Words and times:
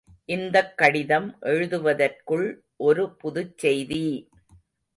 இந்தக் 0.29 0.77
கடிதம் 0.77 1.27
எழுதுவதற்குள் 1.41 2.47
ஒரு 2.77 3.17
புதுச்செய்தி! 3.23 4.05